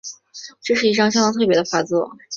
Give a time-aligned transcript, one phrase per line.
[0.63, 2.17] 这是一张相当特別的画作